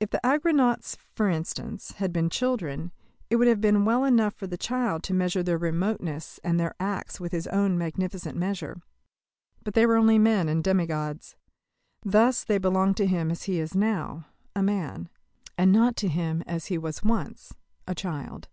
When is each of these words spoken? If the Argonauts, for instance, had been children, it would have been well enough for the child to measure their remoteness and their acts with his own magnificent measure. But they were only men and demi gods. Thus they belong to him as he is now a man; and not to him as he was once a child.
If 0.00 0.10
the 0.10 0.20
Argonauts, 0.26 0.96
for 1.14 1.28
instance, 1.28 1.92
had 1.98 2.12
been 2.12 2.28
children, 2.30 2.90
it 3.30 3.36
would 3.36 3.46
have 3.46 3.60
been 3.60 3.84
well 3.84 4.04
enough 4.04 4.34
for 4.34 4.48
the 4.48 4.56
child 4.58 5.04
to 5.04 5.14
measure 5.14 5.40
their 5.44 5.56
remoteness 5.56 6.40
and 6.42 6.58
their 6.58 6.74
acts 6.80 7.20
with 7.20 7.30
his 7.30 7.46
own 7.46 7.78
magnificent 7.78 8.36
measure. 8.36 8.82
But 9.62 9.74
they 9.74 9.86
were 9.86 9.94
only 9.94 10.18
men 10.18 10.48
and 10.48 10.64
demi 10.64 10.86
gods. 10.86 11.36
Thus 12.04 12.42
they 12.42 12.58
belong 12.58 12.94
to 12.94 13.06
him 13.06 13.30
as 13.30 13.44
he 13.44 13.60
is 13.60 13.72
now 13.76 14.26
a 14.56 14.64
man; 14.64 15.08
and 15.56 15.70
not 15.70 15.94
to 15.98 16.08
him 16.08 16.42
as 16.44 16.66
he 16.66 16.76
was 16.76 17.04
once 17.04 17.54
a 17.86 17.94
child. 17.94 18.48